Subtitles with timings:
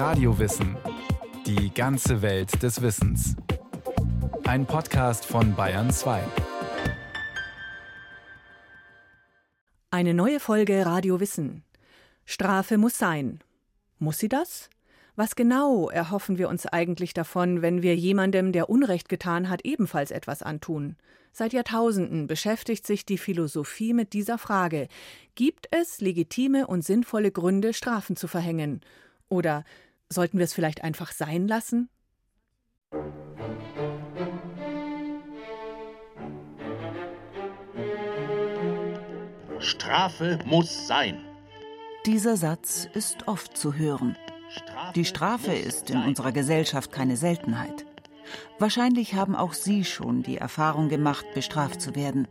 [0.00, 0.78] Radiowissen.
[1.44, 3.36] Die ganze Welt des Wissens.
[4.44, 6.22] Ein Podcast von Bayern 2.
[9.90, 11.64] Eine neue Folge Radio Wissen.
[12.24, 13.40] Strafe muss sein.
[13.98, 14.70] Muss sie das?
[15.16, 20.12] Was genau erhoffen wir uns eigentlich davon, wenn wir jemandem, der Unrecht getan hat, ebenfalls
[20.12, 20.96] etwas antun?
[21.30, 24.88] Seit Jahrtausenden beschäftigt sich die Philosophie mit dieser Frage.
[25.34, 28.80] Gibt es legitime und sinnvolle Gründe, Strafen zu verhängen?
[29.28, 29.64] Oder
[30.12, 31.88] sollten wir es vielleicht einfach sein lassen?
[39.60, 41.24] Strafe muss sein.
[42.06, 44.16] Dieser Satz ist oft zu hören.
[44.94, 47.84] Die Strafe ist in unserer Gesellschaft keine Seltenheit.
[48.58, 52.26] Wahrscheinlich haben auch Sie schon die Erfahrung gemacht, bestraft zu werden.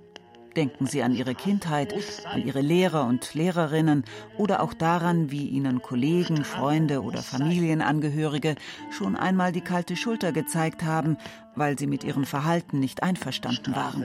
[0.59, 1.93] Denken Sie an Ihre Kindheit,
[2.25, 4.03] an Ihre Lehrer und Lehrerinnen
[4.37, 8.55] oder auch daran, wie Ihnen Kollegen, Freunde oder Familienangehörige
[8.91, 11.17] schon einmal die kalte Schulter gezeigt haben,
[11.55, 14.03] weil sie mit Ihrem Verhalten nicht einverstanden waren.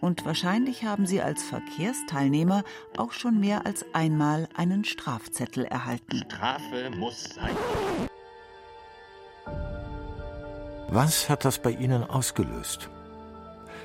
[0.00, 2.64] Und wahrscheinlich haben Sie als Verkehrsteilnehmer
[2.96, 6.24] auch schon mehr als einmal einen Strafzettel erhalten.
[6.26, 7.56] Strafe muss sein.
[10.88, 12.90] Was hat das bei Ihnen ausgelöst?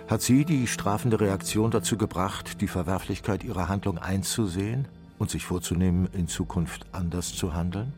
[0.08, 4.88] Hat Sie die strafende Reaktion dazu gebracht, die Verwerflichkeit Ihrer Handlung einzusehen
[5.20, 7.92] und sich vorzunehmen, in Zukunft anders zu handeln?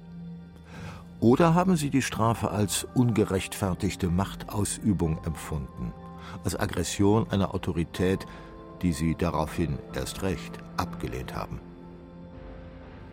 [1.20, 5.94] Oder haben Sie die Strafe als ungerechtfertigte Machtausübung empfunden,
[6.44, 8.26] als Aggression einer Autorität,
[8.82, 11.60] die Sie daraufhin erst recht abgelehnt haben?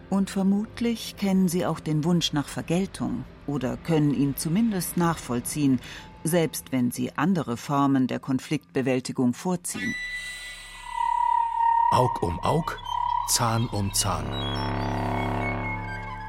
[0.08, 5.80] Und vermutlich kennen Sie auch den Wunsch nach Vergeltung oder können ihn zumindest nachvollziehen,
[6.26, 9.94] selbst wenn Sie andere Formen der Konfliktbewältigung vorziehen.
[11.92, 12.78] Aug um Aug,
[13.28, 14.26] Zahn um Zahn.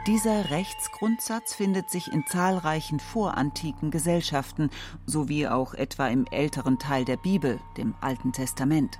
[0.07, 4.69] Dieser Rechtsgrundsatz findet sich in zahlreichen vorantiken Gesellschaften
[5.05, 8.99] sowie auch etwa im älteren Teil der Bibel, dem Alten Testament.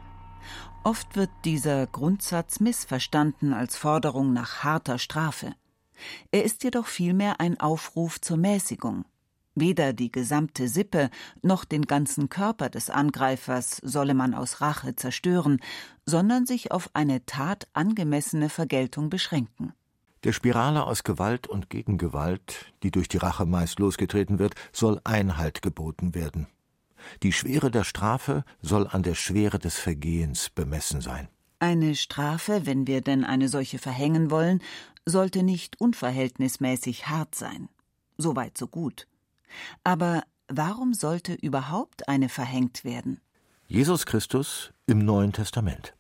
[0.84, 5.53] Oft wird dieser Grundsatz missverstanden als Forderung nach harter Strafe.
[6.31, 9.06] Er ist jedoch vielmehr ein Aufruf zur Mäßigung.
[9.59, 11.09] Weder die gesamte Sippe
[11.41, 15.59] noch den ganzen Körper des Angreifers solle man aus Rache zerstören,
[16.06, 19.73] sondern sich auf eine Tat angemessene Vergeltung beschränken.
[20.23, 25.63] Der Spirale aus Gewalt und Gegengewalt, die durch die Rache meist losgetreten wird, soll Einhalt
[25.63, 26.46] geboten werden.
[27.23, 31.29] Die Schwere der Strafe soll an der Schwere des Vergehens bemessen sein.
[31.57, 34.62] Eine Strafe, wenn wir denn eine solche verhängen wollen,
[35.07, 37.69] sollte nicht unverhältnismäßig hart sein.
[38.19, 39.07] Soweit so gut.
[39.84, 43.19] Aber warum sollte überhaupt eine verhängt werden?
[43.68, 45.94] Jesus Christus im Neuen Testament.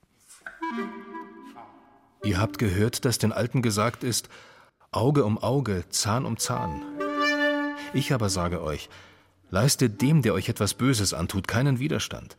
[2.23, 4.29] Ihr habt gehört, dass den Alten gesagt ist,
[4.91, 6.81] Auge um Auge, Zahn um Zahn.
[7.93, 8.89] Ich aber sage euch,
[9.49, 12.37] leistet dem, der euch etwas Böses antut, keinen Widerstand,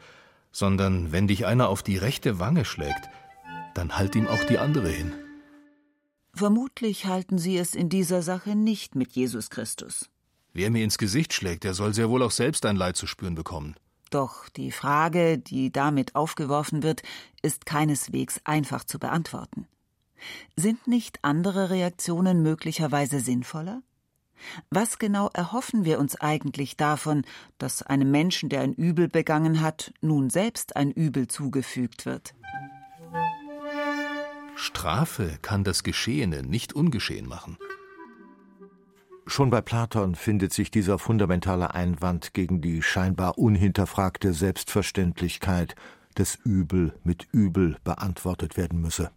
[0.50, 3.08] sondern wenn dich einer auf die rechte Wange schlägt,
[3.74, 5.12] dann halt ihm auch die andere hin.
[6.34, 10.10] Vermutlich halten Sie es in dieser Sache nicht mit Jesus Christus.
[10.58, 13.36] Wer mir ins Gesicht schlägt, der soll sehr wohl auch selbst ein Leid zu spüren
[13.36, 13.76] bekommen.
[14.10, 17.02] Doch die Frage, die damit aufgeworfen wird,
[17.42, 19.68] ist keineswegs einfach zu beantworten.
[20.56, 23.82] Sind nicht andere Reaktionen möglicherweise sinnvoller?
[24.68, 27.22] Was genau erhoffen wir uns eigentlich davon,
[27.58, 32.34] dass einem Menschen, der ein Übel begangen hat, nun selbst ein Übel zugefügt wird?
[34.56, 37.58] Strafe kann das Geschehene nicht ungeschehen machen.
[39.30, 45.74] Schon bei Platon findet sich dieser fundamentale Einwand gegen die scheinbar unhinterfragte Selbstverständlichkeit,
[46.14, 49.10] dass Übel mit Übel beantwortet werden müsse.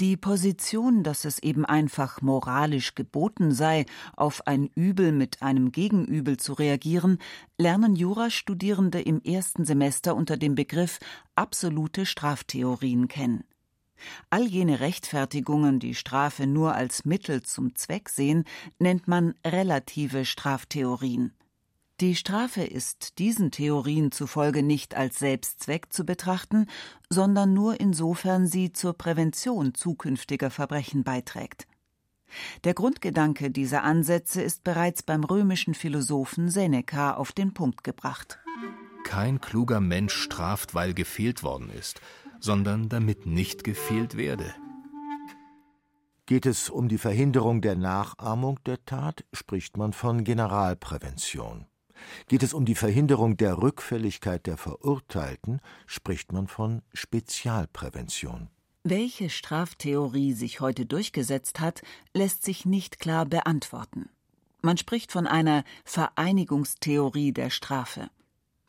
[0.00, 3.86] Die Position, dass es eben einfach moralisch geboten sei,
[4.16, 7.16] auf ein Übel mit einem Gegenübel zu reagieren,
[7.56, 10.98] lernen Jurastudierende im ersten Semester unter dem Begriff
[11.36, 13.44] absolute Straftheorien kennen.
[14.30, 18.44] All jene Rechtfertigungen, die Strafe nur als Mittel zum Zweck sehen,
[18.78, 21.32] nennt man relative Straftheorien.
[22.00, 26.66] Die Strafe ist diesen Theorien zufolge nicht als Selbstzweck zu betrachten,
[27.08, 31.68] sondern nur insofern sie zur Prävention zukünftiger Verbrechen beiträgt.
[32.64, 38.40] Der Grundgedanke dieser Ansätze ist bereits beim römischen Philosophen Seneca auf den Punkt gebracht.
[39.04, 42.00] Kein kluger Mensch straft, weil gefehlt worden ist,
[42.44, 44.54] sondern damit nicht gefehlt werde.
[46.26, 51.66] Geht es um die Verhinderung der Nachahmung der Tat, spricht man von Generalprävention.
[52.28, 58.48] Geht es um die Verhinderung der Rückfälligkeit der Verurteilten, spricht man von Spezialprävention.
[58.82, 61.80] Welche Straftheorie sich heute durchgesetzt hat,
[62.12, 64.10] lässt sich nicht klar beantworten.
[64.60, 68.10] Man spricht von einer Vereinigungstheorie der Strafe.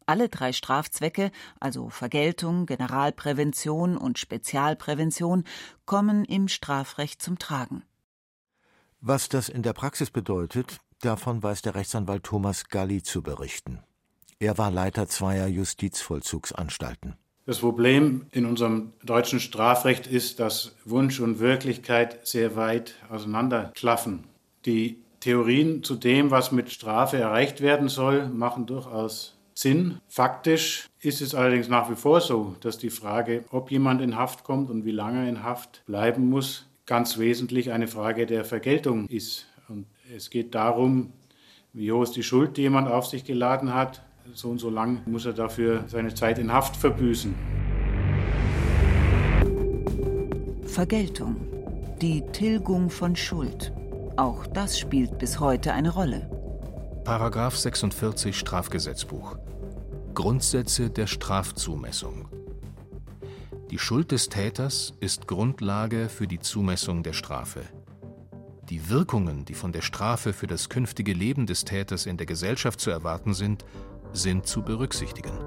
[0.05, 5.45] Alle drei Strafzwecke, also Vergeltung, Generalprävention und Spezialprävention,
[5.85, 7.83] kommen im Strafrecht zum Tragen.
[9.01, 13.79] Was das in der Praxis bedeutet, davon weiß der Rechtsanwalt Thomas Galli zu berichten.
[14.39, 17.15] Er war Leiter zweier Justizvollzugsanstalten.
[17.45, 24.23] Das Problem in unserem deutschen Strafrecht ist, dass Wunsch und Wirklichkeit sehr weit auseinanderklaffen.
[24.65, 29.99] Die Theorien zu dem, was mit Strafe erreicht werden soll, machen durchaus Sinn.
[30.09, 34.43] Faktisch ist es allerdings nach wie vor so, dass die Frage, ob jemand in Haft
[34.43, 39.47] kommt und wie lange in Haft bleiben muss, ganz wesentlich eine Frage der Vergeltung ist.
[39.69, 41.13] Und es geht darum,
[41.71, 44.03] wie hoch ist die Schuld, die jemand auf sich geladen hat,
[44.33, 47.33] so und so lang muss er dafür seine Zeit in Haft verbüßen.
[50.65, 51.37] Vergeltung.
[52.01, 53.71] Die Tilgung von Schuld.
[54.17, 56.29] Auch das spielt bis heute eine Rolle.
[57.05, 59.37] Paragraph 46 Strafgesetzbuch.
[60.15, 62.29] Grundsätze der Strafzumessung.
[63.69, 67.61] Die Schuld des Täters ist Grundlage für die Zumessung der Strafe.
[68.69, 72.79] Die Wirkungen, die von der Strafe für das künftige Leben des Täters in der Gesellschaft
[72.79, 73.65] zu erwarten sind,
[74.13, 75.37] sind zu berücksichtigen.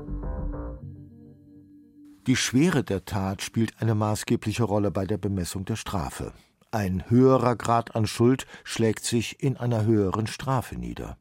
[2.26, 6.34] Die Schwere der Tat spielt eine maßgebliche Rolle bei der Bemessung der Strafe.
[6.70, 11.16] Ein höherer Grad an Schuld schlägt sich in einer höheren Strafe nieder.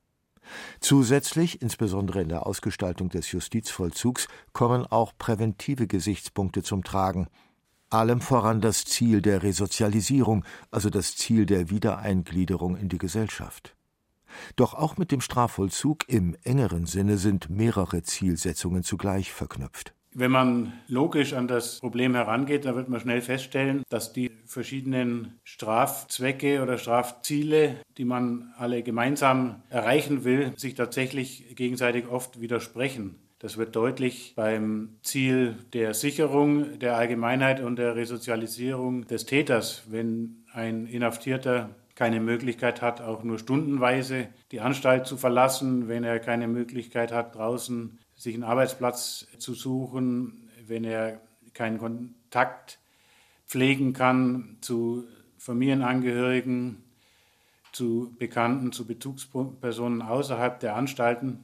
[0.79, 7.27] Zusätzlich, insbesondere in der Ausgestaltung des Justizvollzugs, kommen auch präventive Gesichtspunkte zum Tragen.
[7.89, 13.75] Allem voran das Ziel der Resozialisierung, also das Ziel der Wiedereingliederung in die Gesellschaft.
[14.55, 19.93] Doch auch mit dem Strafvollzug im engeren Sinne sind mehrere Zielsetzungen zugleich verknüpft.
[20.19, 25.37] Wenn man logisch an das Problem herangeht, dann wird man schnell feststellen, dass die verschiedenen
[25.43, 33.19] Strafzwecke oder Strafziele, die man alle gemeinsam erreichen will, sich tatsächlich gegenseitig oft widersprechen.
[33.37, 40.45] Das wird deutlich beim Ziel der Sicherung der Allgemeinheit und der Resozialisierung des Täters, wenn
[40.51, 46.47] ein Inhaftierter keine Möglichkeit hat, auch nur stundenweise die Anstalt zu verlassen, wenn er keine
[46.47, 51.21] Möglichkeit hat, draußen sich einen Arbeitsplatz zu suchen, wenn er
[51.53, 52.79] keinen Kontakt
[53.45, 55.05] pflegen kann zu
[55.37, 56.83] Familienangehörigen,
[57.71, 61.43] zu Bekannten, zu Bezugspersonen außerhalb der Anstalten,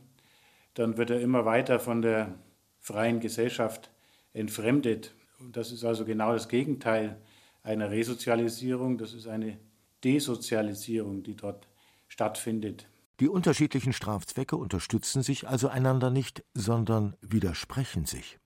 [0.74, 2.34] dann wird er immer weiter von der
[2.82, 3.92] freien Gesellschaft
[4.34, 5.14] entfremdet.
[5.40, 7.18] Und das ist also genau das Gegenteil
[7.64, 8.98] einer Resozialisierung.
[8.98, 9.58] Das ist eine
[10.04, 11.68] Desozialisierung, die dort
[12.08, 12.88] stattfindet.
[13.24, 18.38] Die unterschiedlichen Strafzwecke unterstützen sich also einander nicht, sondern widersprechen sich.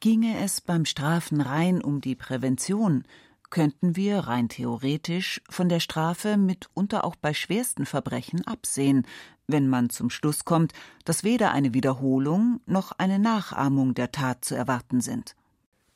[0.00, 3.04] Ginge es beim Strafen rein um die Prävention,
[3.50, 9.06] könnten wir rein theoretisch von der Strafe mitunter auch bei schwersten Verbrechen absehen,
[9.46, 10.72] wenn man zum Schluss kommt,
[11.04, 15.36] dass weder eine Wiederholung noch eine Nachahmung der Tat zu erwarten sind.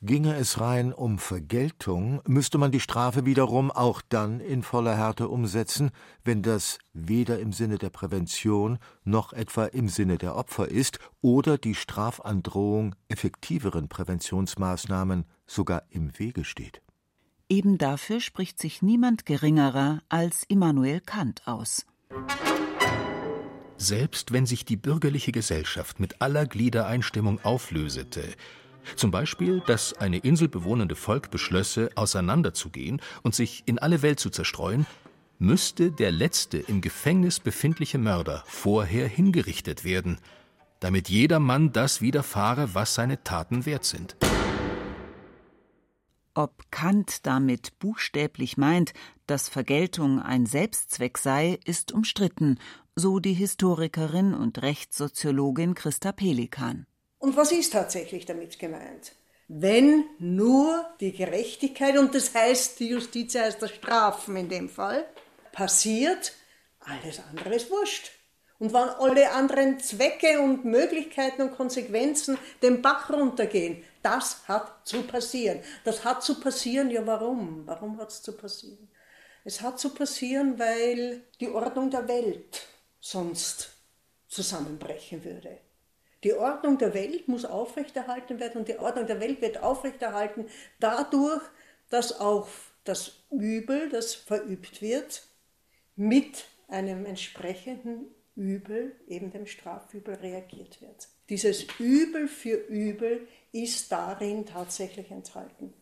[0.01, 5.29] Ginge es rein um Vergeltung, müsste man die Strafe wiederum auch dann in voller Härte
[5.29, 5.91] umsetzen,
[6.23, 11.57] wenn das weder im Sinne der Prävention noch etwa im Sinne der Opfer ist oder
[11.57, 16.81] die Strafandrohung effektiveren Präventionsmaßnahmen sogar im Wege steht.
[17.47, 21.85] Eben dafür spricht sich niemand geringerer als Immanuel Kant aus.
[23.77, 28.23] Selbst wenn sich die bürgerliche Gesellschaft mit aller Gliedereinstimmung auflösete,
[28.95, 34.85] zum Beispiel, dass eine inselbewohnende Volk beschlösse, auseinanderzugehen und sich in alle Welt zu zerstreuen,
[35.39, 40.17] müsste der letzte im Gefängnis befindliche Mörder vorher hingerichtet werden,
[40.79, 44.15] damit jedermann das widerfahre, was seine Taten wert sind.
[46.37, 48.93] Ob Kant damit buchstäblich meint,
[49.25, 52.59] dass Vergeltung ein Selbstzweck sei, ist umstritten,
[52.95, 56.87] so die Historikerin und Rechtssoziologin Christa Pelikan.
[57.25, 59.13] Und was ist tatsächlich damit gemeint?
[59.47, 65.07] Wenn nur die Gerechtigkeit, und das heißt, die Justiz heißt das Strafen in dem Fall,
[65.51, 66.33] passiert,
[66.81, 68.11] alles andere ist wurscht.
[68.59, 75.01] Und wenn alle anderen Zwecke und Möglichkeiten und Konsequenzen den Bach runtergehen, das hat zu
[75.01, 75.61] passieren.
[75.83, 77.63] Das hat zu passieren, ja warum?
[77.65, 78.87] Warum hat es zu passieren?
[79.43, 82.67] Es hat zu passieren, weil die Ordnung der Welt
[82.99, 83.71] sonst
[84.27, 85.57] zusammenbrechen würde.
[86.23, 90.47] Die Ordnung der Welt muss aufrechterhalten werden und die Ordnung der Welt wird aufrechterhalten
[90.79, 91.43] dadurch,
[91.89, 92.47] dass auch
[92.83, 95.23] das Übel, das verübt wird,
[95.95, 101.07] mit einem entsprechenden Übel, eben dem Strafübel, reagiert wird.
[101.29, 105.73] Dieses Übel für Übel ist darin tatsächlich enthalten.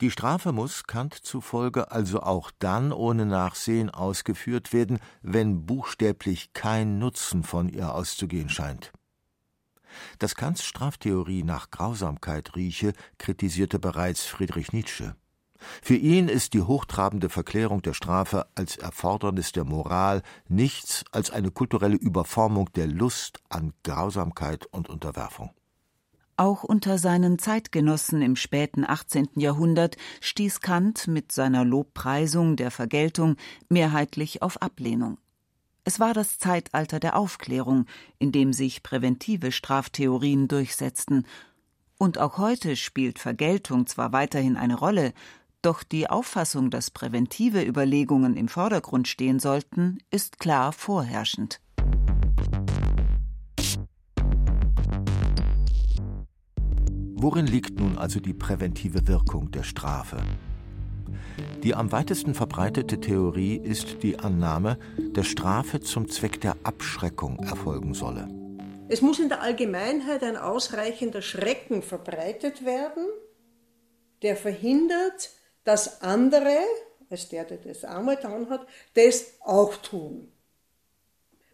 [0.00, 6.98] Die Strafe muss Kant zufolge also auch dann ohne Nachsehen ausgeführt werden, wenn buchstäblich kein
[6.98, 8.92] Nutzen von ihr auszugehen scheint.
[10.18, 15.14] Dass Kants Straftheorie nach Grausamkeit rieche, kritisierte bereits Friedrich Nietzsche.
[15.82, 21.50] Für ihn ist die hochtrabende Verklärung der Strafe als Erfordernis der Moral nichts als eine
[21.50, 25.50] kulturelle Überformung der Lust an Grausamkeit und Unterwerfung.
[26.36, 29.28] Auch unter seinen Zeitgenossen im späten 18.
[29.36, 33.36] Jahrhundert stieß Kant mit seiner Lobpreisung der Vergeltung
[33.68, 35.18] mehrheitlich auf Ablehnung.
[35.84, 37.86] Es war das Zeitalter der Aufklärung,
[38.18, 41.26] in dem sich präventive Straftheorien durchsetzten.
[41.98, 45.12] Und auch heute spielt Vergeltung zwar weiterhin eine Rolle,
[45.62, 51.60] doch die Auffassung, dass präventive Überlegungen im Vordergrund stehen sollten, ist klar vorherrschend.
[57.14, 60.16] Worin liegt nun also die präventive Wirkung der Strafe?
[61.62, 64.78] Die am weitesten verbreitete Theorie ist die Annahme,
[65.12, 68.28] dass Strafe zum Zweck der Abschreckung erfolgen solle.
[68.88, 73.06] Es muss in der Allgemeinheit ein ausreichender Schrecken verbreitet werden,
[74.22, 75.30] der verhindert,
[75.64, 76.58] dass andere,
[77.08, 80.32] als der, der das einmal getan hat, das auch tun.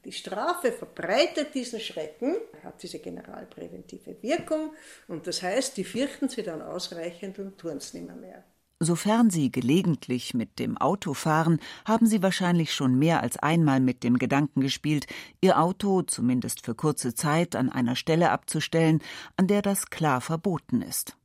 [0.05, 4.71] Die Strafe verbreitet diesen Schrecken, hat diese generalpräventive Wirkung
[5.09, 8.15] und das heißt, die fürchten sie dann ausreichend und tun es nicht mehr.
[8.15, 8.45] mehr.
[8.79, 14.05] Sofern Sie gelegentlich mit dem Auto fahren, haben Sie wahrscheinlich schon mehr als einmal mit
[14.05, 15.07] dem Gedanken gespielt,
[15.41, 19.01] Ihr Auto zumindest für kurze Zeit an einer Stelle abzustellen,
[19.39, 21.17] an der das klar verboten ist.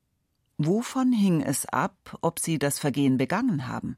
[0.58, 3.98] Wovon hing es ab, ob Sie das Vergehen begangen haben?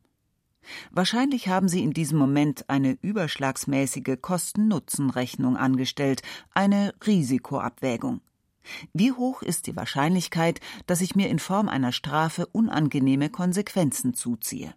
[0.89, 6.24] Wahrscheinlich haben Sie in diesem Moment eine überschlagsmäßige Kosten-Nutzen-Rechnung angestellt,
[6.55, 8.22] eine Risikoabwägung.
[8.93, 14.74] Wie hoch ist die Wahrscheinlichkeit, dass ich mir in Form einer Strafe unangenehme Konsequenzen zuziehe?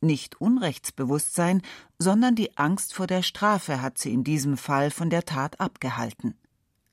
[0.00, 1.62] Nicht Unrechtsbewusstsein,
[1.98, 6.34] sondern die Angst vor der Strafe hat sie in diesem Fall von der Tat abgehalten.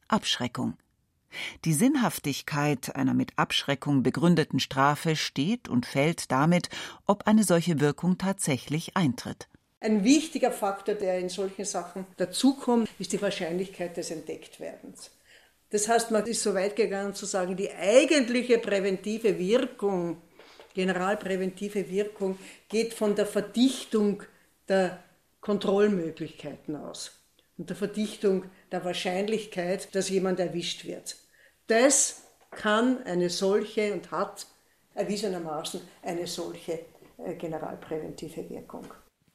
[0.08, 0.77] Abschreckung.
[1.65, 6.70] Die Sinnhaftigkeit einer mit Abschreckung begründeten Strafe steht und fällt damit,
[7.06, 9.48] ob eine solche Wirkung tatsächlich eintritt.
[9.82, 15.12] Ein wichtiger Faktor, der in solchen Sachen dazukommt, ist die Wahrscheinlichkeit des Entdecktwerdens.
[15.71, 20.21] Das heißt, man ist so weit gegangen zu sagen, die eigentliche präventive Wirkung,
[20.73, 24.23] generalpräventive Wirkung, geht von der Verdichtung
[24.67, 25.03] der
[25.41, 27.11] Kontrollmöglichkeiten aus
[27.57, 31.17] und der Verdichtung der Wahrscheinlichkeit, dass jemand erwischt wird.
[31.67, 34.47] Das kann eine solche und hat
[34.95, 36.79] erwiesenermaßen eine solche
[37.17, 38.85] äh, generalpräventive Wirkung.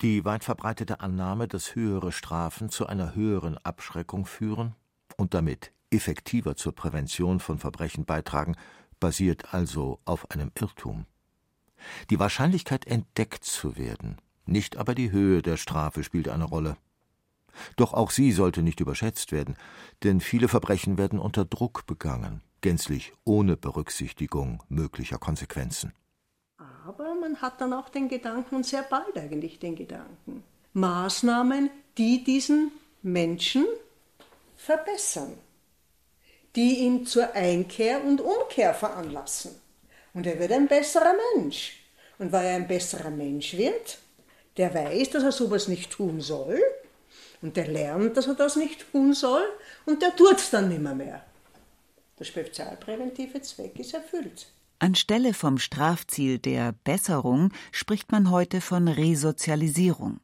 [0.02, 4.74] Die weit verbreitete Annahme, dass höhere Strafen zu einer höheren Abschreckung führen
[5.16, 8.56] und damit effektiver zur Prävention von Verbrechen beitragen,
[9.00, 11.06] basiert also auf einem Irrtum.
[12.10, 16.76] Die Wahrscheinlichkeit, entdeckt zu werden, nicht aber die Höhe der Strafe spielt eine Rolle.
[17.76, 19.56] Doch auch sie sollte nicht überschätzt werden,
[20.02, 25.92] denn viele Verbrechen werden unter Druck begangen, gänzlich ohne Berücksichtigung möglicher Konsequenzen.
[26.86, 32.24] Aber man hat dann auch den Gedanken, und sehr bald eigentlich den Gedanken, Maßnahmen, die
[32.24, 32.72] diesen
[33.02, 33.64] Menschen
[34.56, 35.34] verbessern,
[36.56, 39.52] die ihn zur Einkehr und Umkehr veranlassen.
[40.12, 41.80] Und er wird ein besserer Mensch.
[42.18, 43.98] Und weil er ein besserer Mensch wird,
[44.56, 46.60] der weiß, dass er sowas nicht tun soll,
[47.44, 49.44] und der lernt, dass er das nicht tun soll
[49.84, 51.22] und der tut es dann nimmer mehr.
[52.18, 54.46] Der spezialpräventive Zweck ist erfüllt.
[54.78, 60.20] Anstelle vom Strafziel der Besserung spricht man heute von Resozialisierung.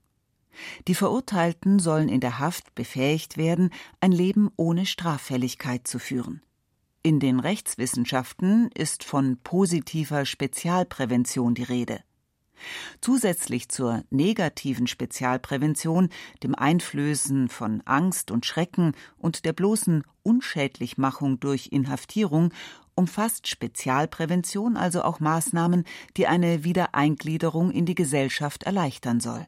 [0.88, 6.42] Die Verurteilten sollen in der Haft befähigt werden, ein Leben ohne Straffälligkeit zu führen.
[7.02, 12.00] In den Rechtswissenschaften ist von positiver Spezialprävention die Rede.
[13.00, 16.10] Zusätzlich zur negativen Spezialprävention,
[16.42, 22.52] dem Einflößen von Angst und Schrecken und der bloßen Unschädlichmachung durch Inhaftierung
[22.94, 25.84] umfasst Spezialprävention also auch Maßnahmen,
[26.18, 29.46] die eine Wiedereingliederung in die Gesellschaft erleichtern soll.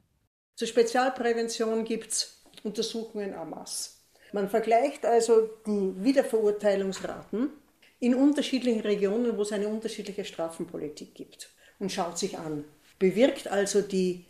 [0.62, 3.94] Zur Spezialprävention gibt es Untersuchungen en masse.
[4.32, 7.50] Man vergleicht also die Wiederverurteilungsraten
[7.98, 11.50] in unterschiedlichen Regionen, wo es eine unterschiedliche Strafenpolitik gibt
[11.80, 12.64] und schaut sich an,
[13.00, 14.24] bewirkt also die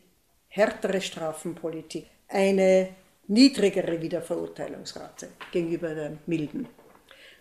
[0.49, 2.89] härtere Strafenpolitik eine
[3.27, 6.67] niedrigere Wiederverurteilungsrate gegenüber der milden.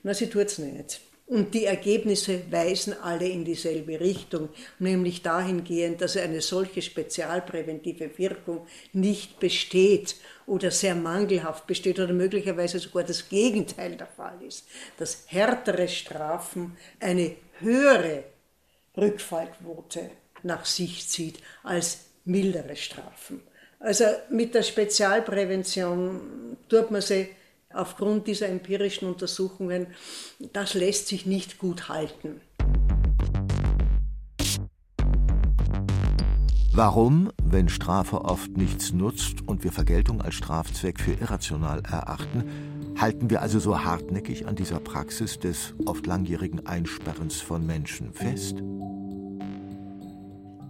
[0.03, 1.00] Na, sie tut es nicht.
[1.28, 4.50] Und die Ergebnisse weisen alle in dieselbe Richtung,
[4.80, 12.80] nämlich dahingehend, dass eine solche spezialpräventive Wirkung nicht besteht oder sehr mangelhaft besteht oder möglicherweise
[12.80, 18.25] sogar das Gegenteil der Fall ist, dass härtere Strafen eine höhere
[18.98, 20.10] Rückfallquote
[20.44, 23.42] nach sich zieht als mildere Strafen.
[23.80, 27.30] Also mit der Spezialprävention tut man sie
[27.74, 29.88] aufgrund dieser empirischen Untersuchungen,
[30.54, 32.42] das lässt sich nicht gut halten.
[36.74, 42.46] Warum, wenn Strafe oft nichts nutzt und wir Vergeltung als Strafzweck für irrational erachten,
[42.98, 48.63] halten wir also so hartnäckig an dieser Praxis des oft langjährigen Einsperrens von Menschen fest?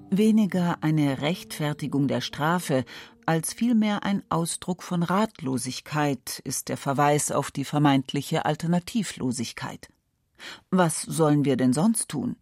[0.09, 2.83] Weniger eine Rechtfertigung der Strafe
[3.31, 9.87] als vielmehr ein Ausdruck von Ratlosigkeit ist der Verweis auf die vermeintliche Alternativlosigkeit.
[10.69, 12.35] Was sollen wir denn sonst tun?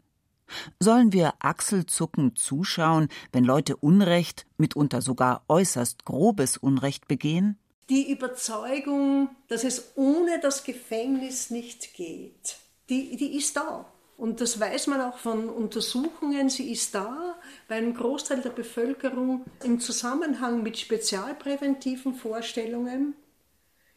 [0.79, 7.59] Sollen wir achselzuckend zuschauen, wenn Leute Unrecht, mitunter sogar äußerst grobes Unrecht begehen?
[7.89, 12.57] Die Überzeugung, dass es ohne das Gefängnis nicht geht,
[12.89, 13.85] die, die ist da.
[14.17, 17.35] Und das weiß man auch von Untersuchungen, sie ist da,
[17.69, 23.15] weil ein Großteil der Bevölkerung im Zusammenhang mit spezialpräventiven Vorstellungen,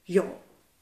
[0.04, 0.24] ja,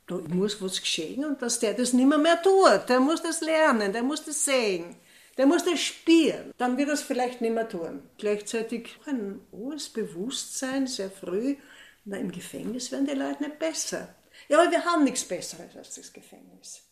[0.07, 3.41] da muss was geschehen und dass der das nicht mehr, mehr tut, der muss das
[3.41, 4.97] lernen, der muss das sehen.
[5.39, 8.03] Der muss das spüren, dann wird er es vielleicht nicht mehr tun.
[8.19, 11.57] Gleichzeitig ein hohes Bewusstsein, sehr früh,
[12.05, 14.15] na, im Gefängnis werden die Leute nicht besser.
[14.49, 16.83] Ja, aber wir haben nichts Besseres als das Gefängnis.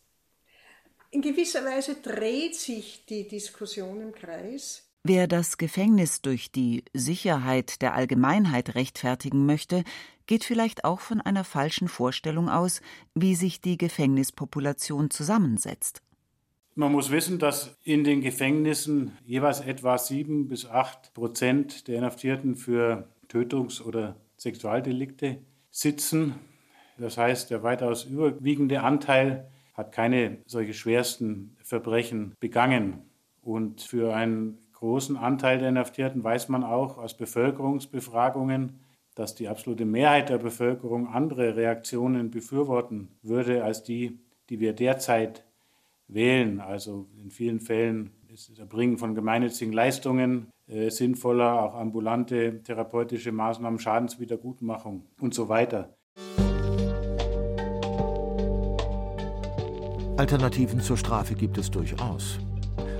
[1.10, 4.87] In gewisser Weise dreht sich die Diskussion im Kreis.
[5.10, 9.82] Wer das Gefängnis durch die Sicherheit der Allgemeinheit rechtfertigen möchte,
[10.26, 12.82] geht vielleicht auch von einer falschen Vorstellung aus,
[13.14, 16.02] wie sich die Gefängnispopulation zusammensetzt.
[16.74, 22.54] Man muss wissen, dass in den Gefängnissen jeweils etwa sieben bis acht Prozent der Inhaftierten
[22.54, 25.38] für Tötungs- oder Sexualdelikte
[25.70, 26.34] sitzen.
[26.98, 33.04] Das heißt, der weitaus überwiegende Anteil hat keine solche schwersten Verbrechen begangen.
[33.40, 38.78] Und für einen großen Anteil der Inhaftierten weiß man auch aus Bevölkerungsbefragungen,
[39.16, 45.44] dass die absolute Mehrheit der Bevölkerung andere Reaktionen befürworten würde als die, die wir derzeit
[46.06, 46.60] wählen.
[46.60, 53.32] Also in vielen Fällen ist das Erbringen von gemeinnützigen Leistungen äh, sinnvoller, auch ambulante therapeutische
[53.32, 55.96] Maßnahmen, Schadenswiedergutmachung und so weiter.
[60.16, 62.38] Alternativen zur Strafe gibt es durchaus.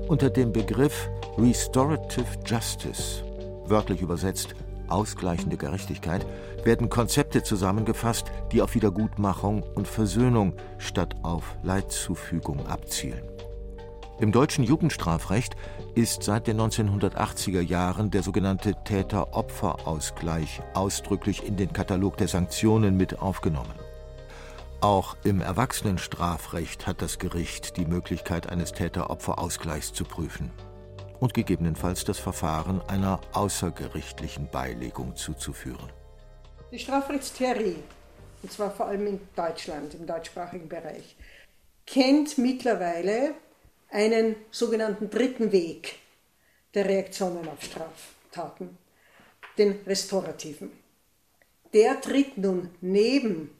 [0.09, 3.23] Unter dem Begriff Restorative Justice,
[3.67, 4.55] wörtlich übersetzt
[4.89, 6.25] ausgleichende Gerechtigkeit,
[6.65, 13.23] werden Konzepte zusammengefasst, die auf Wiedergutmachung und Versöhnung statt auf Leidzufügung abzielen.
[14.19, 15.57] Im deutschen Jugendstrafrecht
[15.95, 23.21] ist seit den 1980er Jahren der sogenannte Täter-Opfer-Ausgleich ausdrücklich in den Katalog der Sanktionen mit
[23.21, 23.88] aufgenommen.
[24.81, 30.53] Auch im Erwachsenenstrafrecht hat das Gericht die Möglichkeit eines Täter-Opfer-Ausgleichs zu prüfen
[31.19, 35.91] und gegebenenfalls das Verfahren einer außergerichtlichen Beilegung zuzuführen.
[36.71, 37.83] Die Strafrechtstheorie,
[38.45, 41.17] und zwar vor allem in Deutschland, im deutschsprachigen Bereich,
[41.85, 43.35] kennt mittlerweile
[43.91, 45.97] einen sogenannten dritten Weg
[46.75, 48.79] der Reaktionen auf Straftaten,
[49.57, 50.71] den restaurativen.
[51.73, 53.51] Der tritt nun neben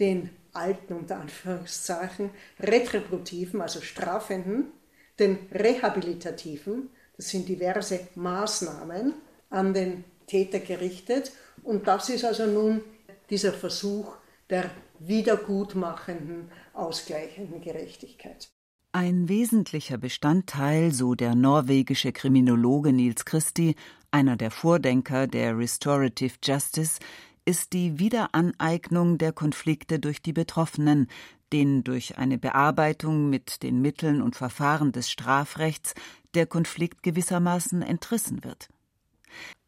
[0.00, 4.72] den alten, unter Anführungszeichen, retributiven, also strafenden,
[5.18, 9.14] den rehabilitativen, das sind diverse Maßnahmen
[9.50, 11.32] an den Täter gerichtet.
[11.62, 12.80] Und das ist also nun
[13.28, 14.16] dieser Versuch
[14.48, 18.48] der wiedergutmachenden, ausgleichenden Gerechtigkeit.
[18.92, 23.76] Ein wesentlicher Bestandteil, so der norwegische Kriminologe Niels Christi,
[24.10, 26.98] einer der Vordenker der Restorative Justice,
[27.44, 31.08] ist die Wiederaneignung der Konflikte durch die Betroffenen,
[31.52, 35.94] denen durch eine Bearbeitung mit den Mitteln und Verfahren des Strafrechts
[36.34, 38.68] der Konflikt gewissermaßen entrissen wird.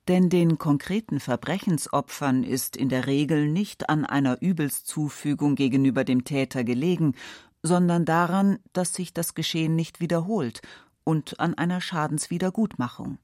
[0.09, 6.65] Denn den konkreten Verbrechensopfern ist in der Regel nicht an einer Übelszufügung gegenüber dem Täter
[6.65, 7.15] gelegen,
[7.63, 10.61] sondern daran, dass sich das Geschehen nicht wiederholt
[11.05, 13.19] und an einer Schadenswiedergutmachung.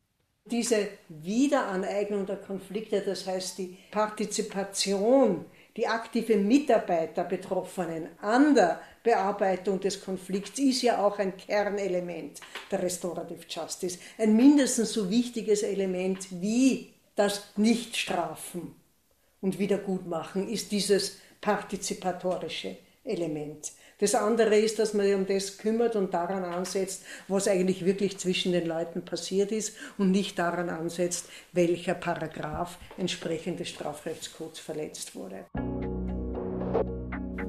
[0.50, 5.44] Diese Wiederaneignung der Konflikte, das heißt die Partizipation,
[5.76, 12.40] die aktive Mitarbeit der Betroffenen an der Bearbeitung des Konflikts ist ja auch ein Kernelement
[12.70, 18.74] der Restorative Justice, ein mindestens so wichtiges Element wie das Nichtstrafen
[19.40, 23.72] und Wiedergutmachen ist dieses partizipatorische Element.
[23.98, 28.16] Das andere ist, dass man sich um das kümmert und daran ansetzt, was eigentlich wirklich
[28.16, 35.16] zwischen den Leuten passiert ist und nicht daran ansetzt, welcher Paragraph entsprechend des Strafrechtscodes verletzt
[35.16, 35.46] wurde.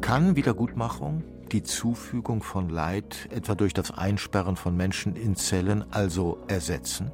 [0.01, 6.39] Kann Wiedergutmachung die Zufügung von Leid etwa durch das Einsperren von Menschen in Zellen also
[6.47, 7.11] ersetzen?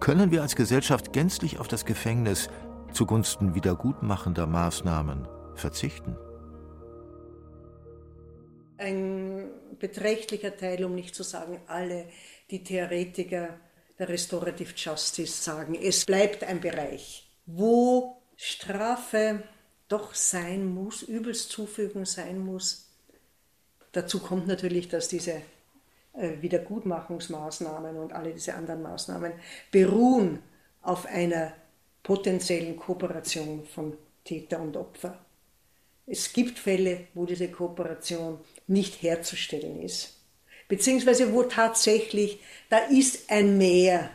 [0.00, 2.48] Können wir als Gesellschaft gänzlich auf das Gefängnis
[2.92, 6.16] zugunsten wiedergutmachender Maßnahmen verzichten?
[8.78, 12.06] Ein beträchtlicher Teil, um nicht zu sagen alle,
[12.50, 13.58] die Theoretiker
[13.98, 19.42] der Restorative Justice sagen, es bleibt ein Bereich, wo Strafe
[19.88, 22.90] doch sein muss, übelst zufügen sein muss.
[23.92, 25.40] Dazu kommt natürlich, dass diese
[26.12, 29.32] äh, Wiedergutmachungsmaßnahmen und alle diese anderen Maßnahmen
[29.70, 30.42] beruhen
[30.82, 31.52] auf einer
[32.02, 35.25] potenziellen Kooperation von Täter und Opfer.
[36.08, 38.38] Es gibt Fälle, wo diese Kooperation
[38.68, 40.14] nicht herzustellen ist,
[40.68, 42.38] beziehungsweise wo tatsächlich
[42.70, 44.10] da ist ein Mehr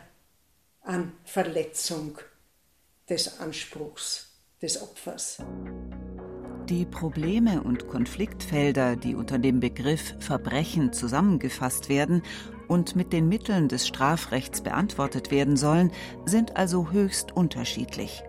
[0.80, 2.18] an Verletzung
[3.10, 5.38] des Anspruchs des Opfers.
[6.70, 12.22] Die Probleme und Konfliktfelder, die unter dem Begriff Verbrechen zusammengefasst werden
[12.68, 15.92] und mit den Mitteln des Strafrechts beantwortet werden sollen,
[16.24, 18.22] sind also höchst unterschiedlich.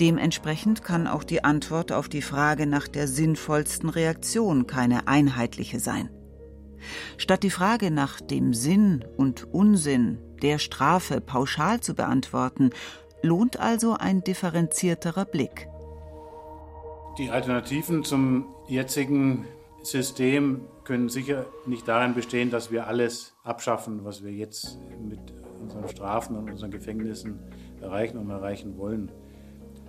[0.00, 6.10] Dementsprechend kann auch die Antwort auf die Frage nach der sinnvollsten Reaktion keine einheitliche sein.
[7.16, 12.70] Statt die Frage nach dem Sinn und Unsinn der Strafe pauschal zu beantworten,
[13.22, 15.68] lohnt also ein differenzierterer Blick.
[17.18, 19.44] Die Alternativen zum jetzigen
[19.82, 25.20] System können sicher nicht darin bestehen, dass wir alles abschaffen, was wir jetzt mit
[25.60, 27.38] unseren Strafen und unseren Gefängnissen
[27.80, 29.12] erreichen und erreichen wollen.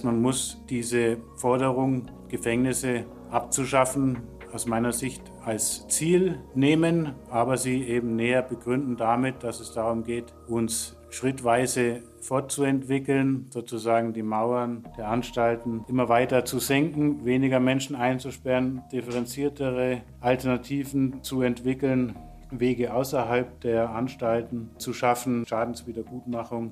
[0.03, 4.17] Man muss diese Forderung, Gefängnisse abzuschaffen,
[4.53, 10.03] aus meiner Sicht als Ziel nehmen, aber sie eben näher begründen damit, dass es darum
[10.03, 17.95] geht, uns schrittweise fortzuentwickeln, sozusagen die Mauern der Anstalten immer weiter zu senken, weniger Menschen
[17.95, 22.15] einzusperren, differenziertere Alternativen zu entwickeln,
[22.51, 26.71] Wege außerhalb der Anstalten zu schaffen, Schadenswiedergutmachung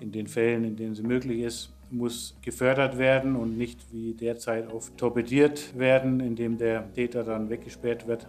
[0.00, 4.72] in den Fällen, in denen sie möglich ist, muss gefördert werden und nicht wie derzeit
[4.72, 8.28] oft torpediert werden, indem der Täter dann weggesperrt wird.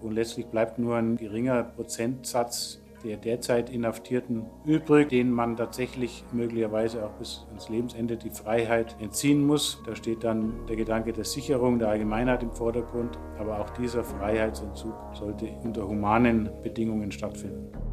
[0.00, 7.04] Und letztlich bleibt nur ein geringer Prozentsatz der derzeit Inhaftierten übrig, denen man tatsächlich möglicherweise
[7.04, 9.82] auch bis ans Lebensende die Freiheit entziehen muss.
[9.86, 14.94] Da steht dann der Gedanke der Sicherung der Allgemeinheit im Vordergrund, aber auch dieser Freiheitsentzug
[15.14, 17.89] sollte unter humanen Bedingungen stattfinden.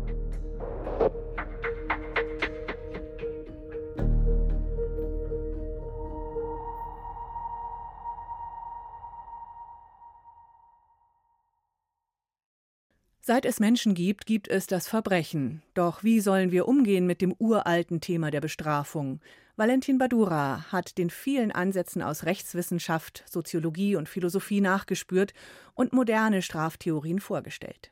[13.28, 15.62] Seit es Menschen gibt, gibt es das Verbrechen.
[15.74, 19.20] Doch wie sollen wir umgehen mit dem uralten Thema der Bestrafung?
[19.58, 25.34] Valentin Badura hat den vielen Ansätzen aus Rechtswissenschaft, Soziologie und Philosophie nachgespürt
[25.74, 27.92] und moderne Straftheorien vorgestellt.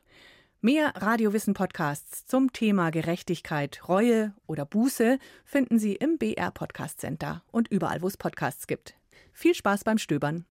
[0.62, 7.68] Mehr Radiowissen-Podcasts zum Thema Gerechtigkeit, Reue oder Buße finden Sie im BR Podcast Center und
[7.68, 8.94] überall, wo es Podcasts gibt.
[9.34, 10.46] Viel Spaß beim Stöbern.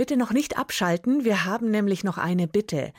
[0.00, 2.94] Bitte noch nicht abschalten, wir haben nämlich noch eine Bitte.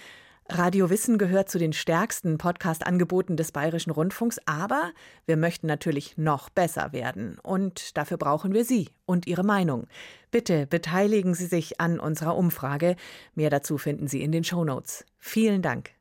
[0.47, 4.91] Radio Wissen gehört zu den stärksten Podcast-Angeboten des Bayerischen Rundfunks, aber
[5.25, 7.39] wir möchten natürlich noch besser werden.
[7.41, 9.87] Und dafür brauchen wir Sie und Ihre Meinung.
[10.29, 12.95] Bitte beteiligen Sie sich an unserer Umfrage.
[13.33, 15.03] Mehr dazu finden Sie in den Show Notes.
[15.17, 15.95] Vielen Dank.